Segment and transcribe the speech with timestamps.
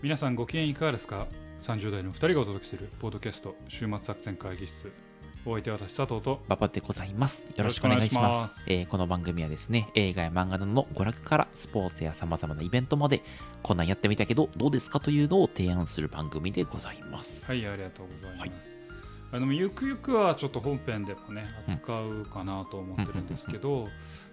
[0.00, 1.26] 皆さんご機嫌いかがですか
[1.60, 4.92] ?30 代の2人がお届けするポッドキャスト週末作戦会議室
[5.44, 7.48] お相手は私佐藤と馬場でございます。
[7.56, 8.20] よろしくお願いします。
[8.20, 13.22] よろしくお願いしますえーこの番組はですね、映画や漫画などの娯楽からスポーツや様々なイベントまで、
[13.64, 17.46] こんなんやってみたけど、どうですかというのを提案する番組でございます。
[17.46, 18.68] はいありがとうございます、
[19.30, 23.88] あのゆくゆくはちょっと本編でもね扱うかなと思ってるんですけど、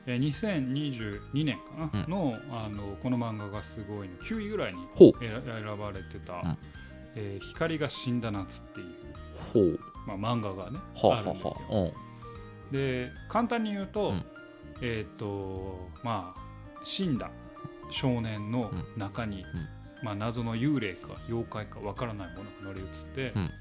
[0.06, 2.12] えー2022年かな、うん。
[2.12, 4.80] のあのこの漫画がすごいの9位ぐらいに
[5.20, 6.58] 選選ばれてた、ん。
[7.16, 8.88] えー光が死んだ夏」っていう、
[9.54, 11.94] ほう、まあ、漫画がねはあ、はあるんですよ。
[12.72, 14.26] で簡単に言うと、うん。
[14.82, 16.42] えっ、とまあ
[16.84, 17.32] 死んだ
[17.90, 19.46] 少年の中に、うん。
[20.04, 23.52] まあ、謎の幽霊か妖怪かわからないものが乗り移って、うん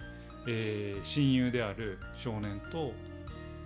[0.46, 2.92] えー親友である少年と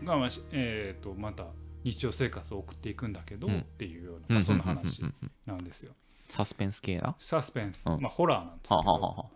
[0.04, 1.46] が、まあしえー、とまた
[1.84, 5.02] 日常生活を送っていくんだけど、うんっていうような、うんまあ、そんな話
[5.46, 5.92] なんですよ。
[6.28, 7.08] サスペンス系な？
[7.08, 9.26] はサスペンス、うんまあ、ホラーなんですけあ、ど、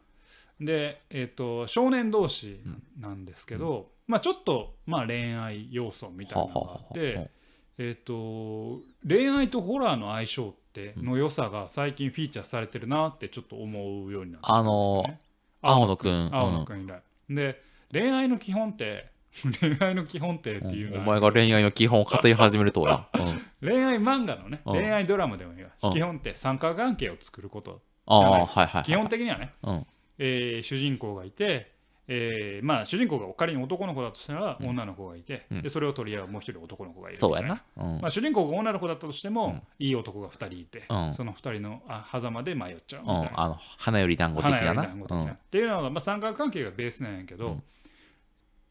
[0.60, 2.60] で、えー、と少年同士
[2.98, 7.30] なんですけど、まあ、ちょっと、まあ、恋愛要素みたいなのがあって、
[7.78, 15.20] えー、と恋愛とホラーの相性っての良さが最近フィーチャーされてるなってちょっと思うようになってきたんですよね。
[15.62, 16.28] 青野くん。
[16.30, 17.02] 青野くん以来。
[17.34, 19.10] で恋愛の基本って
[19.60, 23.20] 恋愛の基本ってっていうのお前が恋愛の基本を語り始めるとはな。
[23.20, 28.84] うん恋愛漫画のねうん恋愛ドラマでもいいわうん基本って三角関係を作ることああ、じゃないですはいはいはい。
[28.84, 29.86] 基本的にはね、うん。
[30.18, 31.71] えー主人公がいて、
[32.08, 37.30] えーまあ主人公が仮に男の子だとしたらうん女の子がいて、うんでそれを取り合うもう一人男の子がいるみたい？
[37.30, 37.62] そうやな。
[37.76, 43.40] うんまあ、主人公が女の子だったとしても、うんいい男が2人いて、うんその2人のあ狭間で迷っちゃうみうん、たいな。
[43.40, 44.72] あの、花より団子的花よ。
[44.72, 47.62] り団子的なうんっていうのが、まあ、三角関係がベースなんやけど、うん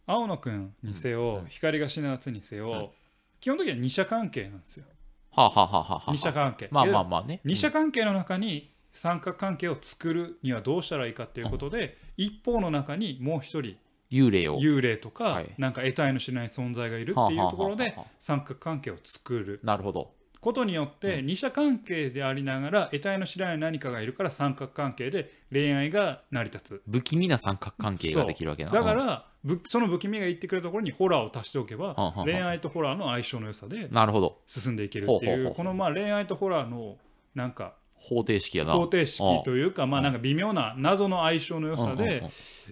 [0.07, 2.91] 青野くんにせよ、うん光が死ぬ夏にせよ、
[3.39, 4.85] 基本的には二者関係なんですよ。
[5.31, 6.11] はあはあはあはあはあ。
[6.11, 6.67] 二者関係。
[6.71, 7.39] まあまあでまあね。
[7.45, 13.77] 二者関係の中に三角関係を作るにはどうしたらいいかっていうことで、一方の中にもう一人
[14.11, 14.59] 幽霊を。
[14.59, 15.49] 幽霊とか、はい。
[15.57, 19.59] なんか得体のしない存在がいるっていうところで三角関係を作る。
[19.63, 20.11] なるほど。
[20.41, 28.71] ことによって二者関係でありながら得体の知らない何かがいるから三角関係で恋愛が成り立不気味な三角関係ができるわけな。
[28.71, 34.39] つだかうん、その不気味が言ってくれたところにホラーを足しておけばはあはあ恋愛とホラーの相性の良さでなるほど。
[34.47, 35.53] 進んでいけるっていう。
[35.53, 36.97] このまあ恋愛とホラーの
[37.35, 38.73] なんか方程式やな。
[38.73, 42.23] 方程式というかまあなんか微妙な謎の相性の良さで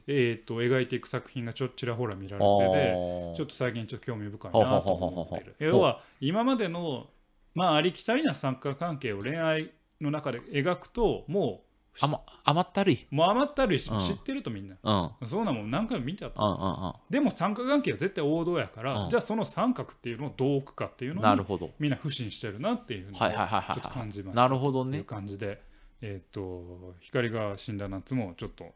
[0.08, 5.56] えーと描いていく作品がちょっちらほら見られててちょっと最近ちょっと興味深いなと思ってる。
[5.60, 7.08] 要は今までの
[7.54, 11.69] まあありきたりな三角関係を恋愛の中で描くともう
[12.02, 13.08] 甘甘ったるい。
[13.12, 14.76] もう余ったるしうん知ってるとみんな。
[14.82, 15.12] うん。
[15.22, 16.42] うんそんなもん何回も見てたと。
[16.42, 16.94] うんうん。
[17.10, 21.72] でも三角関係は絶対王道やから、うんじゃあその三角っていうのをどう置くかっていうのになるほど。
[21.80, 24.42] みんな不信してるなっていうのをちはいはいはいはいょっと感じました。
[24.42, 25.04] なるほどというね。
[25.04, 25.62] 感じで、
[26.02, 28.74] えっ、と光が死んだ夏もちょっと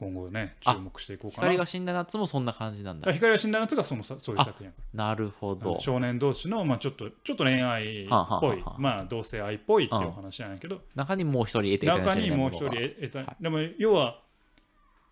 [0.00, 1.42] 今後ねあ注目していこうかな。
[1.42, 3.08] 光が死んだ夏もそんな感じなんだ。
[3.08, 5.04] あ光が死んだ夏がそのさそういう作品やから。
[5.04, 5.78] なるほど。
[5.78, 14.18] 少年同士の、まあ、ちょっとちょっと恋愛っぽはいあ、まあ、同性愛っぽいっていうお話なんやけど、中にもう一人得て中にもう一人得た、はいでも要は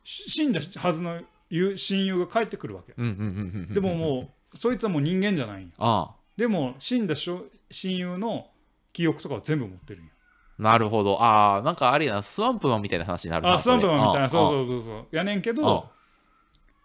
[0.05, 2.95] し死んだはずの友親友が帰ってくるわけ。
[2.95, 4.21] でもも
[4.55, 8.47] うそいつはもう人間じゃないんよあでも死んだしょ親友の
[8.93, 10.18] 記憶とかを全部持ってるんよあ、
[10.59, 11.23] なるほど。
[11.23, 13.55] ああ、なんかあれやな、スワンプマンみたいな話になるな。
[13.55, 14.67] あスワンプマンみたいなそうう。
[14.67, 14.87] そうそう。
[14.87, 15.89] そうやねんけあど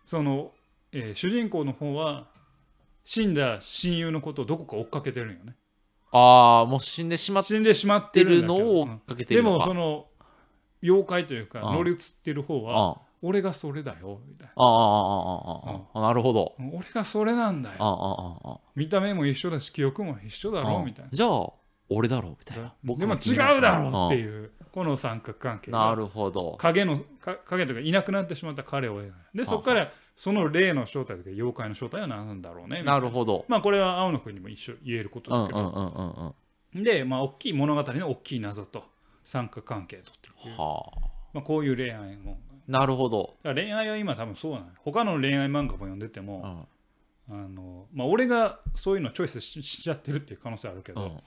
[0.06, 0.52] その、
[0.92, 2.28] えー主人公の方は
[3.04, 5.56] 死んだ親友のことをどこか追っかけてるんよね。
[6.12, 9.66] ああ、もう死んでしまっ死んでしまっててるのを追っかけてでるのか。
[9.66, 10.06] もその
[10.84, 16.54] 妖怪というかうん乗り移ってる方は俺がそれだよみたいあああああああなるほど。
[16.60, 17.76] な俺がそれなんだよ。
[17.80, 21.52] あああああ見た目も一緒だし記憶も一緒だろあみたいじゃあ、
[21.94, 22.96] 俺だろうみたいなな。
[22.96, 26.56] でも違うだろうっていうこの三角関係がなるほど。
[26.58, 33.46] 影のか影とかいなくなってしまった彼を描いたでそこからその霊の正体とか妖怪の正体は何なんだろうねなるほど。
[33.48, 36.36] まあこれは青野君にも一緒言えることうんだけど。
[36.84, 38.84] でまあ大きい物語の大きい謎と
[39.24, 41.14] 三角関係とっていう、はあ。
[41.34, 43.36] まあ、こういう恋愛もなるほど。
[43.44, 46.68] 恋愛は今多分そうなのよ他の恋愛漫画も読んでてうも、ん
[47.30, 51.20] あのまあ、俺がそういうのをチョイスししちゃってるっていう可能性あるけど、うん。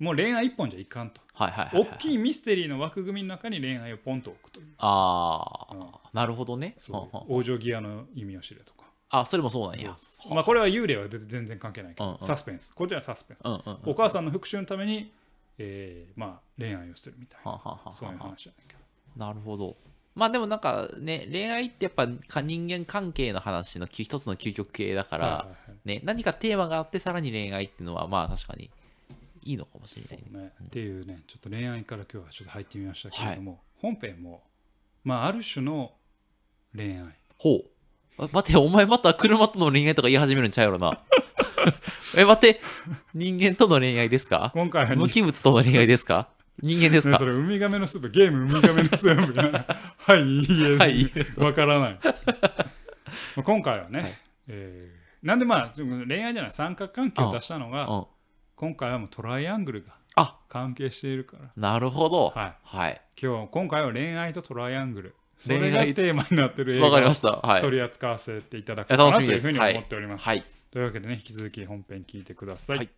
[0.00, 1.20] もう恋愛一本じゃいかんと。
[1.34, 1.90] はいはいはいはい。
[1.92, 4.66] 大きいミステリーの枠組みの中に恋愛をポンと置くという。
[4.78, 5.86] ああ、うん。
[6.12, 6.74] なるほどね。
[6.78, 8.86] そう往生際の意味を知れとか。
[9.10, 9.94] あ、それもそうなんや。
[10.30, 12.26] まあこれは幽霊は全全然関係ないけど、うんうん。
[12.26, 12.72] サスペンス。
[12.74, 13.78] こっちはサスペンス、うんうんうん。
[13.90, 15.12] お母さんの復讐のために、
[15.58, 17.50] えーまあ、恋愛をするみたいな。
[17.52, 18.80] はあはあはあそういう話じゃないけど。
[19.16, 19.76] なるほど。
[20.14, 25.78] まあでもなんかね、恋愛ってやっぱか人間関係の話のき一つの究極系だから、はいはいはい。
[25.84, 28.70] ね、何かテーマがあってさらに恋愛っていうのはまあ確かに
[29.42, 30.24] いいのかもしれそない。
[30.30, 34.42] うね、っていうねちょっと恋愛から今日はちょっと入ってみましたけれども、本編も、
[35.04, 35.92] まあ、ある種の
[36.76, 37.04] 恋愛。
[37.38, 37.64] ほ
[38.18, 38.22] う。
[38.24, 41.00] あ待て、お前また車との恋愛とか言い始めるんちゃうやろな。
[42.18, 42.60] え、待って、
[43.14, 44.50] 人間との恋愛ですか？
[44.54, 46.28] 今回は無機物との恋愛ですか？
[46.62, 47.12] 人間ですか？
[47.12, 49.64] ねそれウミガメのスープゲームウミガメのスープが。
[49.96, 50.76] はいいいえ。
[50.76, 51.98] はいわからない。
[52.04, 52.10] ま
[53.38, 54.18] あ今回はね、はい。
[54.48, 56.52] えーなんでまあ恋愛じゃない。
[56.52, 58.06] 三角関係を出したのがうん。
[58.60, 62.28] 今回はもうトライアングルがあ関係しているからなるほど。
[62.28, 63.00] はいはい。
[63.18, 67.36] 今日今回は恋愛とトライアングルそれがテーマになってる映わかり画をました。
[67.36, 67.62] はい。
[67.62, 70.44] 取り扱わせていただこうかなというふうに思っております、はい。
[70.70, 72.90] というわけでね引き続き本編聞いてください、はい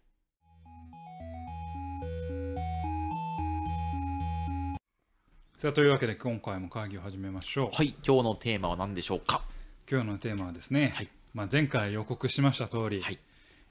[5.58, 7.94] さあというわけで今回も会議を始めましょう、はい。
[8.04, 9.42] 今日のテーマは何でしょうか？
[9.88, 13.20] 今日のテーマはですね、はいまあ、前回予告しました通り、はい。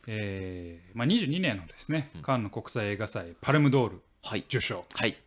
[0.07, 4.39] えーまあ、22年のですね、うんカンヌ国際映画祭パルムドールはい。
[4.47, 5.17] 受賞はい。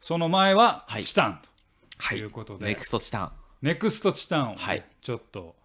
[0.00, 1.48] その前ははいチタンと
[1.98, 3.32] はいいうことで、ネクストチタン。
[3.62, 4.56] ネクストチタンを
[5.02, 5.56] ちょっと,、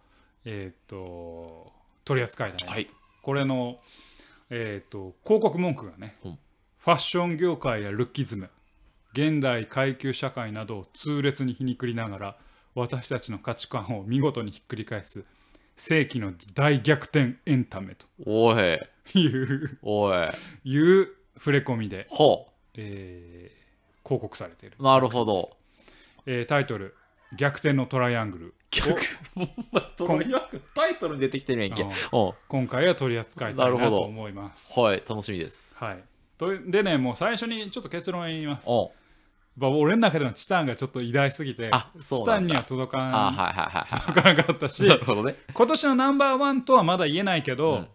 [0.44, 1.72] えー、と
[2.04, 2.88] 取り扱いたいな、はい。
[3.22, 3.78] これの、
[4.50, 6.38] えー、と広告文句がね、うん
[6.78, 8.50] ファッション業界やルッキズム
[9.14, 12.36] 現代階級社会などを痛烈に皮肉りながら
[12.74, 15.24] 私たちの価値観を見事にひっくり返す
[15.76, 18.80] 世紀の大逆転エンタメとおい。
[19.14, 20.28] いうおい。
[20.64, 23.64] いう触れ込みで、ほえー
[24.06, 24.82] 広告されているう。
[24.82, 25.56] なるほど。
[26.26, 26.94] えータイトル
[27.36, 29.00] 「逆転のトライアングル逆。
[29.96, 31.82] トライアングルタイトルに出てきてるやんけ。
[31.82, 34.78] あうん。」今回は取り扱いたいなと思います。
[34.78, 35.02] はい。
[35.08, 35.82] 楽しみです。
[35.82, 36.04] はい、
[36.36, 38.68] とでねもう最初にちょっと結論言います。
[38.68, 38.92] お
[39.56, 44.84] まあ俺の中でのチタンがちょっと偉大すぎてチタンには届かあ、んはいはいはいは届かなかったし。
[45.54, 47.88] 今年のナンバーワンとはまだ言えないけど、うん。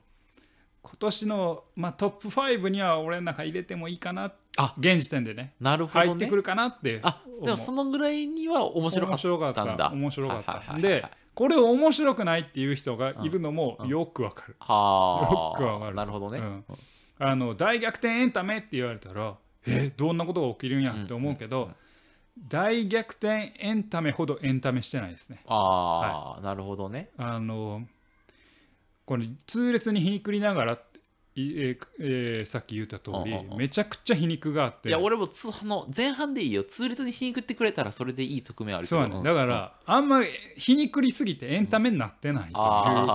[0.81, 6.07] 今年の、まあ、トップ5には俺の中入れてもいいかなあ現時点でねなるほどね。
[6.11, 9.65] 入ってくるかなってあ、でもそのぐらいには面白か面っ白かった。
[9.65, 9.91] たんだ。
[9.91, 16.39] 面白かった、でこれを面白くないっていう人がいるのもよくわかる、はよくわかるなるほどね。
[16.39, 16.65] うん。
[17.19, 19.35] あの大逆転エンタメって言われたら
[19.67, 20.93] えどんなことが起きるんや？
[20.93, 21.71] って思うけど、
[22.47, 25.41] 大逆転エンタメほどエンタメしてないですね。
[25.47, 27.09] ああ、なるほどね。
[27.17, 27.85] あの
[29.05, 30.79] これ痛烈に皮肉りながら
[31.57, 36.63] えーえーさっき言った通りうんうんうんめちゃくちゃ皮肉があっていや、俺もつあの前半でいいよ。
[36.63, 39.01] 痛烈に皮肉ってくれたらそれでいい側面あるけど。
[39.01, 40.27] そうやねだから、あんまり
[40.57, 42.53] 皮肉りすぎてエンタメになってないという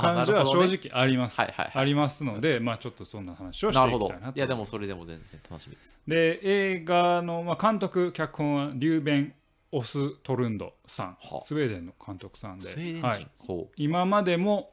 [0.00, 1.82] 感じは正直あります、はいはいはい。
[1.82, 4.32] ありますので、まあ、ちょっとそんな話をしていきたいな。
[4.32, 5.98] といや、でもそれでも全然楽しみです。
[6.06, 9.34] で映画の、まあ、監督脚本はリューベン・
[9.72, 12.68] オストルンドさんはあスウェーデンの監督さんで。
[13.00, 14.72] はい、ほ今までも、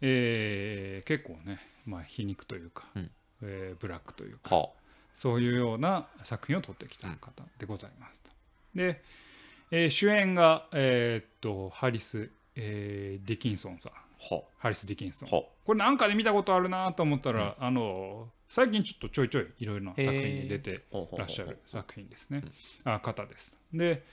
[0.00, 3.10] えー結構ね、まあ、皮肉というか、うん
[3.42, 4.38] えーブラックというう。
[4.38, 4.68] かは
[5.14, 8.30] そういうような作品を撮ってきた方でございますと。
[8.74, 9.02] で、
[9.70, 14.34] えー主演が、えーっとハリス、えーディキンソンさんあ。
[14.34, 15.36] はハリス・ディキンソンあ。
[15.36, 20.82] はこれなんかで見たことあるなと思ったら、あの最近ちょっとちょいちょいいろいろな作品に出て
[21.18, 22.42] らっしゃる作品ですね、
[22.84, 23.56] あ方です。
[23.72, 24.04] で、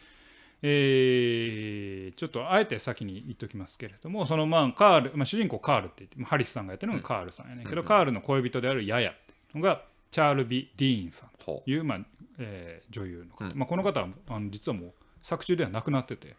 [0.64, 7.88] えーちょっとあえて先に言っておきますけれどもそのまあカール、まあ、主人公カールって言ってまあハリスさんがやってるのがカールさんやねんけど、うん。
[7.88, 12.00] カールの恋人であるヤヤっていうのがチャールビ・ディーンさんほという、まあ
[12.40, 13.58] えー女優の方、うん。
[13.58, 16.36] まあ、この方はあの実はもう作中では亡くなってて。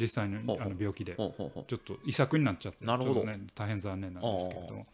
[0.00, 1.14] 実際にあの病気で。
[1.14, 1.32] ちょ
[1.76, 3.24] っと遺作になっちゃってなるほど。
[3.24, 4.86] ね、大変残念なんですけれども。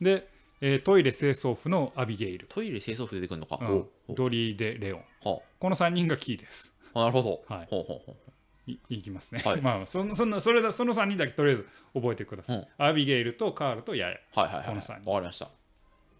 [0.00, 0.28] で、
[0.60, 3.58] えートイレ清掃婦のアビゲイル、トイレ清掃婦出てくるのか。
[3.60, 4.14] うん。
[4.14, 5.02] ドリー・デ・レオン。
[5.22, 6.72] この3人がキーです。
[6.94, 7.00] あ。
[7.00, 7.42] なるほど。
[7.48, 7.66] はい。
[7.68, 8.16] ほうほうほう。
[8.66, 14.58] いいきますね、はいまあそのそのそれだその3人だけとりあえず覚えてください、うんアビゲイルとカールとヤヤはいはいはい。
[14.58, 15.50] わこの三人かりました。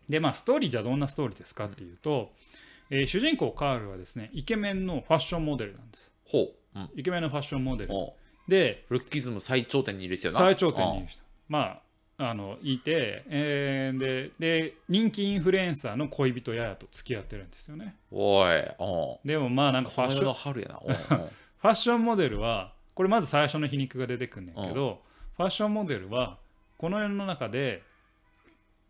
[0.08, 2.32] でまあストーリーじゃどんなストーリーですかっていうと、
[2.90, 6.38] えー主人公カールはですねイケメンのファッションモデルなんですほ
[6.74, 6.78] う。
[6.78, 6.90] うん。
[6.94, 8.14] イケメンのファッションモデルほ
[8.46, 10.40] でうルッキズム最頂点にいる人よな。
[10.40, 11.84] 最頂点にいる人まあ
[12.16, 18.56] あのいて、えーでで人気インフルエンサーの恋人ヤヤと付き合ってるんですよねうんおい。
[18.60, 18.62] う
[19.24, 19.28] ん。
[19.28, 20.80] でもまあなんかファッションの春やな。
[21.64, 25.00] ファッションモデルはこれまず最初の皮肉が出てくんねんけど、
[25.38, 26.36] ファッションモデルは
[26.76, 27.82] この世の中で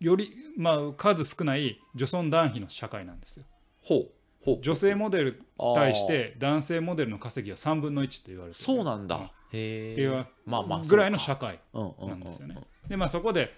[0.00, 3.44] より、まあ、数少ない女尊男卑の社会なんですよ。
[3.80, 4.08] ほう。
[4.44, 4.58] ほう。
[4.60, 9.20] 女性モデルに対して男性モデルの稼ぎは3分の1って言われてるそうなんだ。
[9.52, 10.26] へっていうえ。
[10.44, 10.80] まあまあ。
[10.80, 12.56] ぐらいの社会なんですよね。
[12.88, 13.54] でまあそこで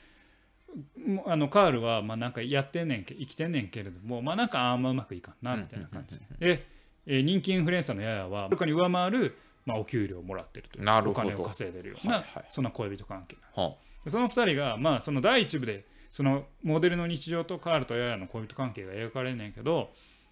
[1.24, 6.75] あのカールはまあなんかやってんねんけ生きてんねんけれどもまあなんかあんまうまくいかんなみたいな感じでで、
[7.06, 11.20] えー人気インフルエンサーのヤヤははるかに上回る、まあ、お給料をもらってるというなるほど。
[11.20, 12.44] お金を稼いでるような、はいはい。
[12.50, 19.90] そんな恋人関係はでその2人がまあその第一部でそのモデルの日常とカールとヤヤの恋人関係が描かれんねんけど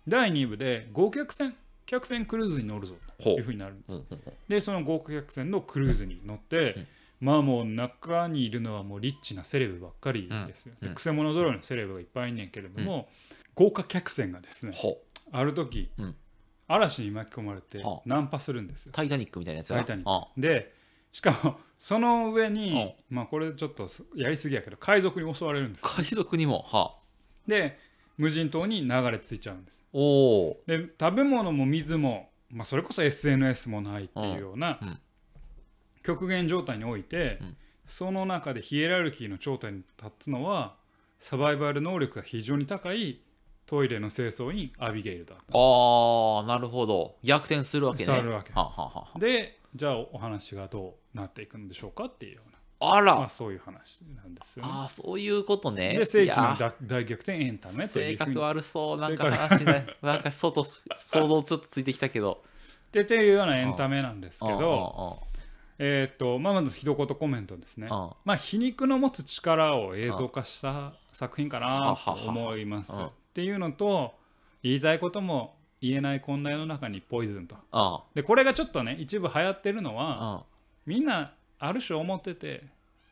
[0.09, 1.55] 第2部で豪華客船
[1.87, 4.03] 客船クルーズに乗るぞというふうになるんです。
[4.49, 6.87] でその豪華客船のクルーズに乗って、
[7.21, 10.89] まあもう中にいるのはもうリッチなセレブばっかりですよ、うん。
[10.89, 13.09] でくせ者揃いのセレブがいっぱいいんねんけれども、
[13.55, 14.75] 豪華客船がですね
[15.31, 16.17] ある時、うん
[16.69, 18.03] 嵐に巻き込まれてはあ。
[18.07, 18.93] ナンパするんですよ。
[18.93, 20.11] タイタニックみたいなやつタイタニック。
[20.11, 20.29] あ。
[20.37, 20.73] で
[21.13, 26.65] しかもその上に、まあこれちょっとやりすぎやけど海賊に襲われるんです海賊にも。
[26.67, 27.01] はあ。
[27.47, 27.79] で
[28.17, 29.83] 無人島に流れ着いちゃうんです。
[29.93, 34.81] おおで食べ物も水も、まあ、それこそ SNS もないっていうような
[36.03, 37.57] 極限状態において、うん。
[37.87, 40.77] その中でヒエラルキーの頂点に立つのは
[41.19, 43.21] サバイバル能力が非常に高い
[43.67, 47.17] トイレの清掃員アビゲイルだったああなるほど。
[47.23, 48.17] 逆転するわけね。
[48.17, 48.53] するわけ。
[48.53, 54.71] はあはあはでじゃあお話がどうなっていくんでしょうかっていうようああな、まらあ、そういう話なんですよね。
[54.73, 55.97] ああそういうことね。
[55.97, 58.45] で世紀の大大逆転エンタメとい性格うふうに。
[58.47, 59.01] 悪そう。
[59.01, 60.51] なんか性格話ねなんか外
[60.97, 62.43] 想像ちょっとついてきたけど。
[62.93, 65.23] でっていうようなエンタメなんですけど、ど
[65.79, 67.89] えーっとまあ、まず一言コメントですね。
[67.91, 72.93] うんまあ、皮肉の持つ力を映像化した作品かなと思います。
[73.35, 74.15] っていうのと
[74.63, 77.57] 言いたいことも言えないこんな世の中にポイズンと。
[77.73, 80.45] あでこれがちょっとね一部流行ってるのはあ
[80.87, 82.63] みんなある種思ってて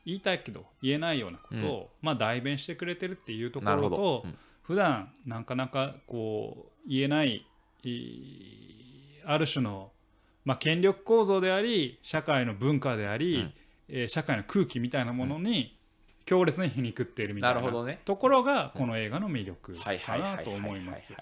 [0.06, 4.38] 言いたいけど言えないようなことを、まあ、代弁してくれてるっていうとこなるほろとど、うん。
[4.62, 7.44] 普段なかなかこう言えない
[7.82, 9.90] いある種の、
[10.44, 13.52] まあ、権力構造であり社会の文化であり、うん。
[13.88, 15.76] えー社会の空気みたいなものに
[16.32, 18.00] 強烈に皮肉っているみたいななるほどね。
[18.06, 21.12] ところがこの映画の魅力はいかなと思います。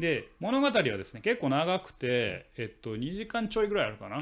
[0.00, 4.18] で物語はですね結構長くて、えっと、2時間ちょいぐらいあるかな。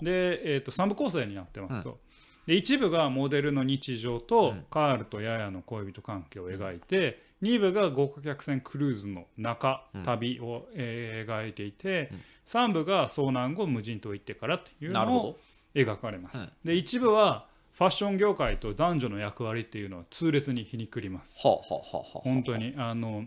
[0.00, 1.98] で、えー、と3部構成になってますと、
[2.46, 4.64] で一部がモデルの日常と、うん。
[4.70, 12.20] カールとヤヤの恋人関係を描いて、2部が豪華客船クルーズの中、うん旅を、えー描いていて、うん。
[12.46, 15.38] 3部が遭難後無人島行ってからっていうのを
[15.74, 16.50] 描かれます、うん。
[16.64, 21.38] で一部はファッション業界と男女の役割っていうのは痛烈に皮肉ります。
[21.44, 22.20] どはあはあはあはあ。
[22.24, 22.74] 本当に。
[22.78, 23.26] あの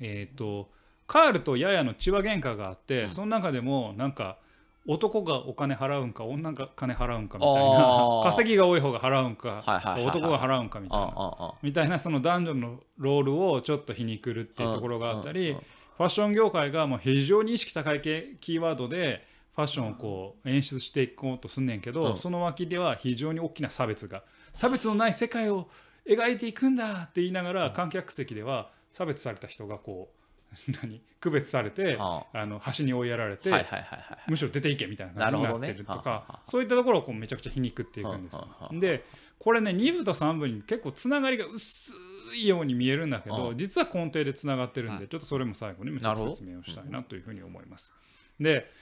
[0.00, 0.70] えっ、と
[1.08, 3.10] カールとヤヤの血は喧嘩があって、うん。
[3.10, 4.38] その中でもなんか
[4.86, 10.06] 男がお金払うんか女が金払うんかみたいな 稼ぎが多い方が払うんか、はいはいはいはい。
[10.06, 22.16] 男が払うんかみたいなみたいなその男女のロールをちょっと皮肉るっていうところがあったり、ファッション業界がもう非常に意識高い系キーワードでファッションをこう演出していこうとすんねんけど、うん。
[22.16, 24.22] その脇では非常に大きな差別が。
[24.52, 25.68] 差別のない世界を
[26.06, 30.22] 描いていくんだって言いながら観客席では差別された人がこう
[30.82, 31.00] 何？
[31.20, 32.44] 区別されてはあ。
[32.46, 34.30] の端に追いやられて、はいはいはいはい。
[34.30, 36.12] むしろ出ていけみたいな感じになってるとなるほどね。
[36.12, 36.40] はあはかあ。
[36.44, 39.04] そういったところをこうめちゃくちゃ皮肉っていくんですよはあはあはあで
[39.38, 41.92] これね2部と3部に結構つながりが薄
[42.36, 47.92] いように見えるんだけうど実は根底でつながってるんでちょっとそれも最後にちょっと説明をしたいなというふうに思います。
[48.38, 48.81] でえー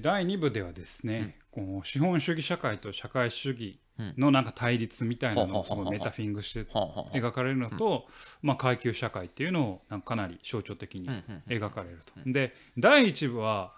[0.00, 3.78] 第2部ではですね、こう資本主義社会と社会主義
[4.16, 8.06] のなんか対立みたいなのをすごいメタフィングして描かれるのと、
[8.42, 11.08] まあ、階級社会っていうのをかかなり象徴的に
[11.48, 12.14] 描かれると。
[12.26, 13.72] で第1部は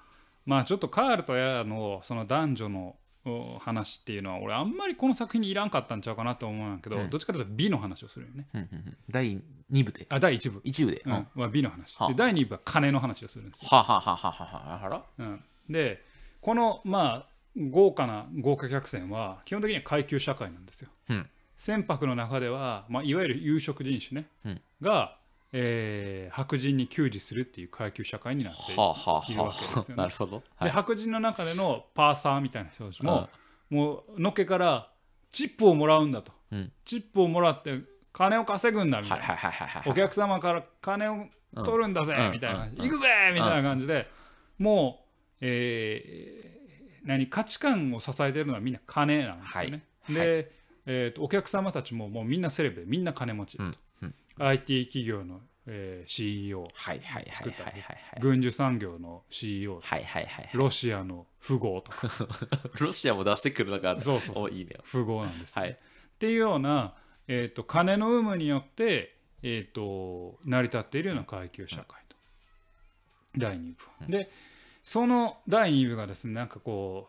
[0.44, 2.96] まあちょっとカールとヤヤのその男女の
[3.28, 7.10] お話っていうのは俺あんまりこの作品にいらんかったんちゃうかなと思うんだけど、うん。
[7.10, 8.46] どっちかというと美の話をするよね。
[9.10, 10.06] 第2部で。
[10.08, 11.12] あ第1部、1部で、ううん。
[11.14, 11.96] ん、は美の話。
[11.96, 12.08] はあ。
[12.08, 13.68] で第2部は金の話をするんですよ。
[13.68, 15.02] はははははははら。
[15.18, 16.02] うん、で
[16.40, 20.90] このまあ豪華な豪華客船は基本的には階級社会なんですよ。
[21.10, 21.26] うん。
[21.56, 24.60] 船舶の中では、まあ、いわゆる有色人種ね、うん。
[24.82, 25.16] が、
[25.52, 28.80] えー白人に給仕するっていう階級社会になっている。
[28.80, 28.94] わ
[29.24, 29.32] け
[29.62, 29.96] ですよね。
[29.96, 33.30] なるほど、はい、で白人の中でのパーサーみたいな人たちも、
[33.70, 34.90] もうのっけから
[35.32, 36.72] チップをもらうんだと、うん。
[36.84, 37.80] チップをもらって
[38.12, 41.26] 金を稼ぐんだみたいな、はいはいはいお客様から金を
[41.64, 42.32] 取るんだぜ、うん。
[42.32, 42.66] みたいな。
[42.66, 44.10] 行くぜみたいな感じで、
[44.58, 45.05] もう、
[45.40, 46.56] えー
[47.06, 49.84] 何価値観を支えてるのはみんな金なんですよね。
[50.02, 50.14] はい。
[50.14, 50.52] で、
[50.86, 53.58] えーとお客様たちももうみんなセレブでみんな金持ち。
[53.58, 54.14] だと、うん。
[54.38, 57.72] IT 企業の、えー CEO はいはいはい作ったはい。
[57.74, 60.50] はいはい軍需産業の CEO はいはいはい。
[60.52, 62.08] ロシアの富豪とか。
[62.80, 64.44] ロシアも出してくるのがそうそうそう。
[64.44, 64.72] おいいね。
[64.90, 65.62] 富豪なんです、ね。
[65.62, 65.70] はい。
[65.70, 65.76] っ
[66.18, 66.96] ていうような、
[67.28, 72.16] えー、と金の有無によって、えー、と成り立っているような階級社会と、
[73.36, 74.08] 第2部は。
[74.08, 74.28] で
[74.86, 77.08] その第2部がですねなんかこ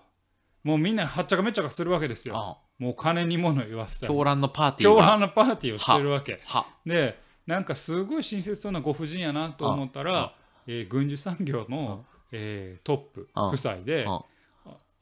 [0.66, 2.36] うもうみんなはっちゃかめっちゃかするわけですよ。
[2.36, 6.42] あもう金に物言わせたり狂乱のパーティー狂が乱のパーティーをしてるわけ。
[6.46, 6.66] は。
[6.88, 10.34] でなんかすごい親切そうなご婦人やなと思ったら、
[10.66, 14.24] えー軍需産業の、えートップあ夫妻であ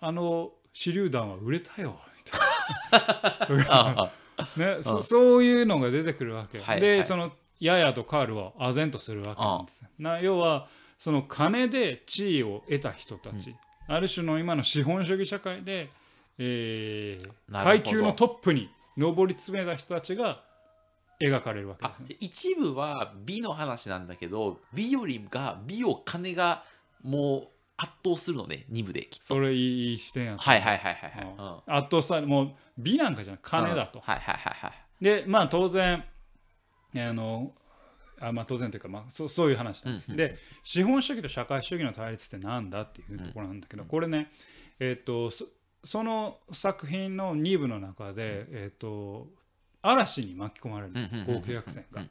[0.01, 3.95] あの手榴弾は売れたよみたいな。
[4.03, 4.11] あ
[4.57, 6.81] ね、そそういうのが出てくるわけ、はいはい。
[6.81, 9.87] でそのヤヤとカールは唖然とするわけなんですよ。
[9.97, 10.67] な要は
[10.97, 13.55] その金で地位を得た人たち、
[13.87, 15.89] ある種の今の資本主義社会で、
[16.37, 20.43] えー階級のトップに上り詰めた人たちが
[21.19, 22.17] 描かれるわけあですね。
[22.19, 26.63] 一部は美の話なんだけど美よりが美を金が
[27.01, 27.47] もう
[27.77, 28.65] 圧倒するのね。
[28.69, 29.25] 二部できっと。
[29.25, 31.45] それいい視点やとはいはいはいはいはい、うん。
[31.45, 31.57] うん。
[31.67, 33.39] 圧倒されもう美なんかじゃない。
[33.41, 33.99] 金だと。
[33.99, 35.03] はいはいはいはい。
[35.03, 36.03] でまあ当然
[36.95, 37.53] あの
[38.19, 40.07] あまあ当然というか、まあ、そうそういう話なんです。
[40.07, 40.17] うんうん。
[40.17, 44.31] で資本主義と社会主義の対立ってなんだっていうところなんだけど、これね
[44.79, 45.45] えっ、とそ
[45.83, 49.27] その作品の2部の中で、えっ、と
[49.81, 51.15] 嵐に巻き込まれるんです。
[51.15, 52.03] うんうんうんうん豪華客船が。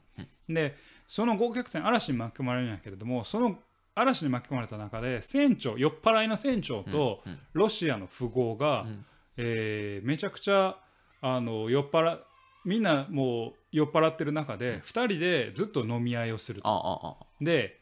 [0.47, 3.57] でその豪華客船嵐に巻き込まれるんやけれどもその
[3.95, 7.39] 嵐に巻き込まれた中で船長酔っ払いの船長とうんうん。
[7.53, 9.05] ロシアの富豪が、うん。
[9.37, 10.77] えーめちゃくちゃ
[11.21, 12.19] あの酔っ払
[12.65, 16.67] みんなもう酔っ払ってる中で2人でずっと飲み合いをすると。
[16.67, 17.79] ああで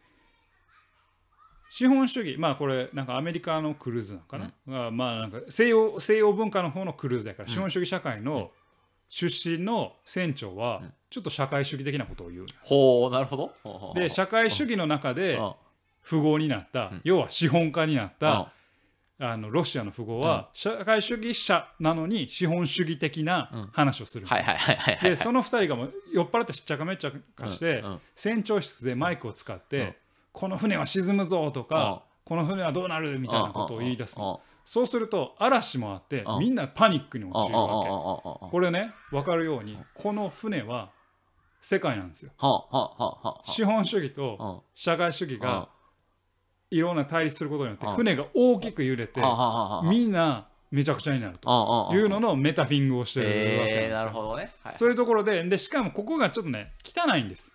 [1.69, 8.51] 資本主義まあこれなんかアメリカのクルーズなのかな、がまあなんか西洋西洋文化の方のクルーズだから、資本主義社会の
[9.09, 12.45] 出身の船長はちょっと社会主義的なことを言う。
[12.61, 13.99] ほうなるほうほうほう。
[13.99, 15.53] で社会主義の中でうん。
[16.07, 17.01] 富豪になった、うん。
[17.05, 18.19] 要は資本家になっうん。
[18.19, 18.51] た、
[19.19, 24.25] あのロシアの富豪は社会主義者なのに資本主義的な話をする、
[25.01, 27.83] でその2人がもう酔っ払ってしっちゃかめっちゃかして、
[28.15, 29.95] 船長室でマイクを使って、うん。
[30.31, 36.39] この船は沈むぞとか、この船はどうなるみたいなことを言い出すの、そうすると嵐もあって、うん。
[36.39, 40.89] みんなパニックに陥るわけ、はこれね分かるように、この船は
[41.61, 42.31] 世界なんですよ。
[43.43, 45.69] 資本主義とは社会主義あが
[46.73, 49.21] いろんな対立することによってうん船が大きく揺れて
[49.83, 53.79] みんなめちゃくちゃになるというののメタフィングをしてるわけなんです。
[53.79, 54.51] えー、よなるほどね。
[54.63, 57.51] はい、そういうところででしかもここがちょっとね汚いんです、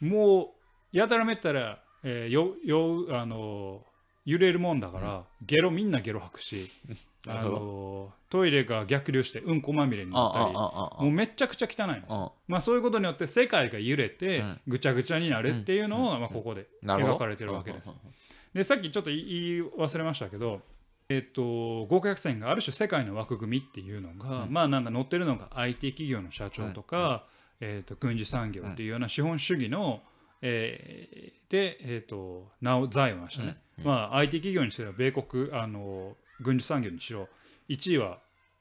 [0.00, 0.54] も
[0.92, 3.84] うやたらめったら、えーよよあの
[4.24, 6.66] 揺れるもんだから、ゲロみんなゲロ吐くし
[7.28, 12.16] あのトイレが逆流してうんこまみれになったりもうめちゃくちゃ汚いんです
[12.48, 14.60] まあそういうことによって世界が揺れてうん。
[14.66, 17.90] ぐちゃぐちゃになるっていうのを、まあ、ここで描かれてるわけです。
[17.90, 18.12] うんうんうん
[18.56, 20.62] でさっきちょっと言い忘れましたけど、
[21.10, 27.26] えっと豪華客船がある種世界の枠組みっていうのが、うんまあなんか乗ってるのが IT 企業の社長とか、
[27.60, 30.00] えっと軍事産業っていうような資本主義の、
[30.40, 37.28] えーで、えっと名を財を成したね、まあ、IT 企業にしろ米国あの軍事産業にしろ
[37.68, 38.18] 1位は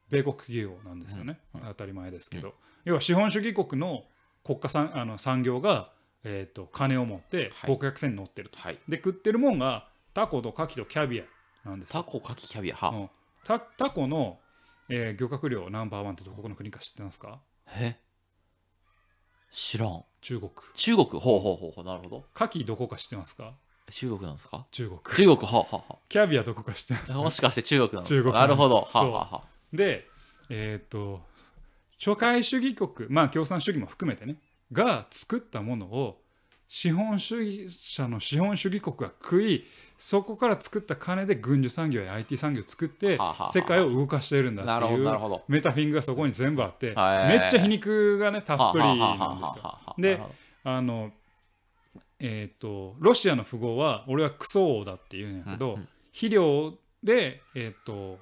[0.10, 2.54] 米国企業なんですよね、当たり前ですけど、
[2.84, 4.04] 要は資本主義国の
[4.44, 5.92] 国家産あの産業が、
[6.28, 8.60] えー、と金を持ってはい豪華客船に乗ってると。
[8.60, 8.80] はい。
[8.90, 12.76] で食ってるもんがタコとカキとキャビアなんですよタコ、カキ、キャビア。
[12.76, 12.90] は。
[12.90, 13.10] うん
[13.46, 14.40] タタコの、
[14.90, 17.40] えー漁獲量ナンバーワンってどこの国か知ってますか？
[17.78, 17.96] え？
[19.52, 20.04] 知らん。
[20.22, 21.86] 中国中国ほうほうほうほう。
[21.86, 22.26] なるほど。
[22.34, 23.54] カキどこか知ってますか？
[23.92, 24.66] 中国なんですか？
[24.72, 27.14] 中国中国はあはあはキャビアどこか知ってます？
[27.14, 27.18] あ。
[27.20, 28.18] もしかして中国なんですか？
[28.18, 28.76] 中国なるほど。
[28.78, 30.08] はあはあはあで
[30.50, 31.22] えっ、と
[32.00, 34.38] 社会主義国まあ共産主義も含めてね
[34.72, 36.22] が作ったものを
[36.68, 39.66] 資本主義者の資本主義国が食い
[39.98, 43.20] そこから作った金で軍需産業や IT 産業を作って
[43.54, 45.42] 世界を動かしているんだっていう。
[45.48, 49.80] メタフィングがそこに全部あってはいめっちゃ皮肉がねたっぷりなんですよ。
[49.98, 50.20] で
[50.64, 51.12] あの
[52.20, 55.90] えっ、とロシアの富豪は俺はクソ王だって言うんやけど、うんうん。
[56.12, 56.74] 肥料
[57.04, 58.20] でえっ、と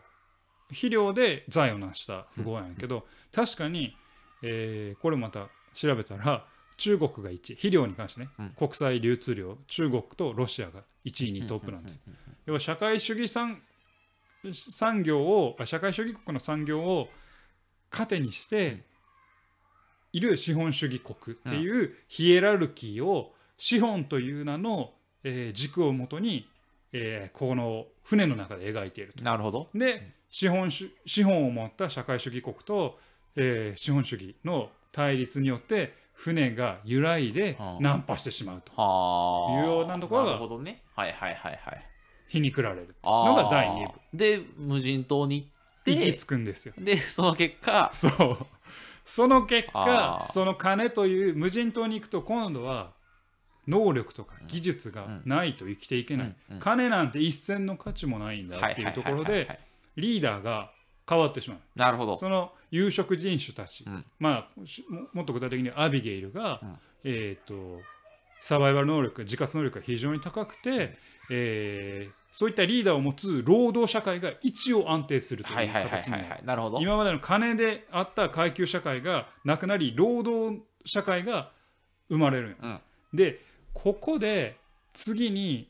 [0.67, 3.95] 肥料で財を成した富豪なんやけど、確かに、
[4.41, 6.45] えーこれまた調べたら
[6.77, 7.55] 中国が1位。
[7.55, 8.49] 肥料に関してね、うん。
[8.51, 9.57] 国際流通量。
[9.67, 11.99] 中国とロシアが1位にトップなんです。
[12.45, 13.61] 要は社会主義産
[14.53, 17.07] 産業をあ社会主義国の産業を
[17.89, 18.83] 糧にして
[20.11, 26.49] いる資本主義国っていうヒエラルキーを資本という名の、えー軸をもとに、
[26.91, 29.23] えーこの船の中で描いていると。
[29.23, 29.67] なるほど。
[29.73, 32.99] で資本主資本を持った社会主義国と、
[33.35, 38.71] えー資本主義の対立によって船が揺らいでうん難破してしまうと。
[38.81, 39.61] はあ。
[39.61, 40.81] いうようなところがなるほどね。
[40.95, 41.89] はいはいはいはい。
[42.29, 44.17] 皮肉られるあのが第2部。
[44.17, 46.73] で、無人島に行って行き、着くんですよ。
[46.77, 48.47] で、その結果、そう。
[49.03, 50.31] その結あ果ー。
[50.31, 52.93] その金という無人島に行くと今度は
[53.67, 59.59] 能力とか技術がないと生きていけない、金なんて一銭の価値もないんだっていうところで
[59.95, 60.71] リーダーが
[61.07, 61.59] 変わってしまう。
[61.75, 62.17] なるほど。
[62.17, 64.05] その有色人種たち、うん。
[64.19, 66.77] まあしももっと具体的にアビゲイルが、うん。
[67.03, 67.81] えっ、と
[68.41, 70.97] サバイバル能力自活能力が非常に高くて、
[71.29, 76.61] えーそういったリーダーを持つ労働社会が一応安定するとはいいう形になる。
[76.81, 81.51] 今までの金であった階級社会がなくなり労働社会が
[82.09, 82.57] 生まれる。
[82.59, 82.79] うん。
[83.13, 83.39] で
[83.73, 84.57] ここで
[84.93, 85.69] 次に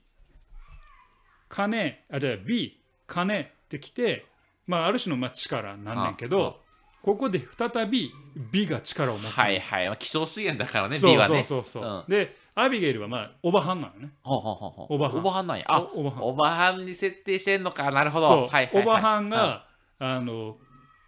[1.49, 4.25] 金あじゃあ B 金ってきて、
[4.67, 6.61] まあ、ある種のまあ力なんねんけど
[7.01, 8.11] ここで再び
[8.51, 9.23] 美が力を持つ。
[9.25, 9.87] のはいはい。
[9.87, 11.43] まあ希少資源だからね、そう B はね。
[11.43, 12.03] そうそうそう、うん。
[12.07, 14.13] でアビゲイルはまあおばはんなのね。
[14.23, 14.93] ほうほうほうほう。
[14.95, 15.17] おばはん。
[15.17, 15.65] おばはんなんや。
[15.67, 16.21] あ、おおばはん。
[16.23, 17.91] おばはんに設定してんのか。
[17.91, 18.27] なるほど。
[18.29, 18.83] そう、はいはいはい。
[18.83, 19.65] おばはんが、
[19.99, 20.57] あの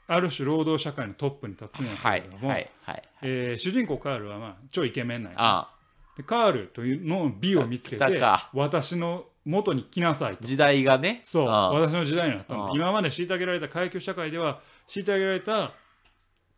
[0.07, 3.03] ある種労働社会のトップに立つんやはいけれども、はいはい。
[3.23, 5.69] えー主人公カールはまあ超イケメンなんやあ
[6.17, 8.49] でカールというの美を見つけてか。
[8.53, 10.45] 私の元に来なさいと。
[10.45, 11.21] 時代がね。
[11.23, 11.49] そう。
[11.49, 15.73] あ私の時代になったんだあ今まで虐げられた階級社会では虐げられた、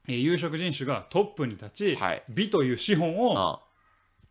[0.07, 2.23] えー有色人種がトップに立ち、はい。
[2.29, 3.59] 美という資本をあ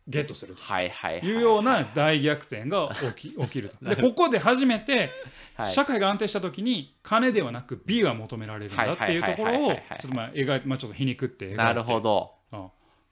[0.07, 0.61] ゲットすると。
[0.63, 1.27] はいはいはい。
[1.27, 1.37] い。
[1.37, 3.85] うような大逆転が起き 起きると。
[3.85, 5.11] でここで初めて
[5.55, 5.71] はい。
[5.71, 9.67] 社会が安定した時に金ではなく美が求められるんだっていうところをはいはいはい。
[9.67, 11.57] はいはいちょっとまあ描いて、まあ、ちょっと皮肉って描いて。
[11.57, 12.31] なるほど。
[12.51, 12.65] うん。
[12.65, 12.71] っ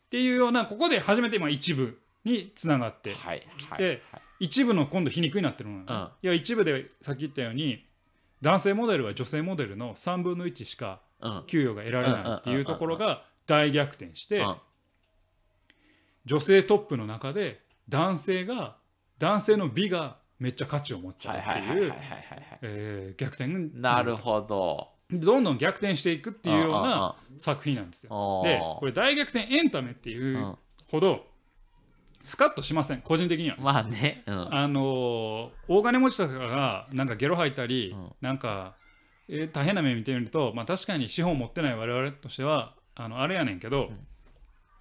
[0.10, 4.02] ていうようなここで初めて今一部につながってはいはいで
[4.40, 7.86] 一部の今度皮肉になってるのね、うんいや一部でさっき言ったように
[8.42, 14.56] 男性モデルは女性モデルの3分の1しかうん給与が得られないっていうところが大逆転してうん
[16.26, 18.78] 女性トップの中で男性が
[19.20, 24.18] 男性の美がめっちゃ価値を持っちゃうはいっていう逆転になる。
[24.18, 24.90] ほど。
[25.12, 28.42] どんどん逆転していくっていうような作品なんですよ。
[28.44, 30.58] でこれ大逆転エンタメっていううん
[30.90, 31.28] ほど
[32.26, 33.58] スカッとしません個人的には。
[33.60, 34.24] まあね。
[34.26, 38.76] うんあのー大金持ちとかがなんかゲロ吐いたり、うんなんか、
[39.30, 43.92] えー大変な目見てみると、まあ、確かに資本を持ってない我々としてはあのあれやねんけど、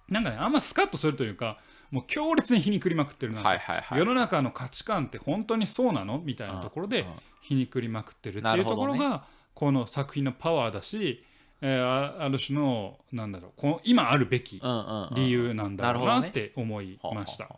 [0.09, 1.59] なんかねあんまスカッとするというか
[1.91, 3.99] もう強烈に皮肉りまくってるなと、はいはいはい。
[3.99, 6.19] 世の中の価値観って本当にそうなの？
[6.19, 7.07] みたいなところでうん
[7.41, 11.23] 皮肉りまくってるってないるうところが、この作品のパワーだし、
[11.61, 17.49] えーあある種のなんだろうこの今あるべきうんうんうん理由なんだろうなって思いました。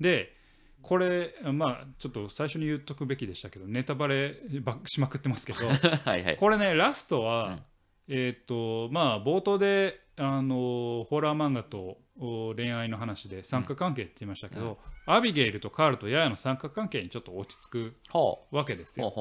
[0.00, 0.34] で
[0.82, 5.72] これまあちょっと最初に言っとくべきでしたけどネタバレばしまくってますけどあ
[6.10, 6.36] はいはい。
[6.36, 7.62] これねラストは、うん
[8.06, 19.12] えっ、とまあ冒頭であのホラー漫画とお恋愛の話で三角関係って言いましたけど、アビゲイルとカールとヤヤの三角関係にちょっと落ち着くほわけですよ。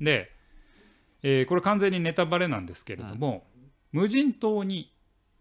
[0.00, 0.32] で、
[1.28, 3.48] えーこれ完全にネタバレなんですけれども、
[3.90, 4.92] 無人島に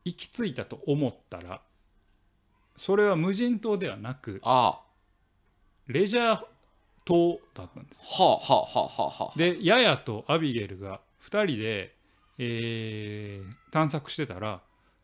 [0.03, 1.61] 行き着いたと思ったら
[2.75, 4.41] それは無人島ではなく
[5.87, 6.45] レジャー
[7.05, 8.01] 島だったんです。
[8.19, 8.23] あ。
[8.23, 9.37] はあはあはあはあはあ。
[9.37, 11.95] でヤヤとアビゲルが2人で、
[12.39, 14.61] えー探索してたら、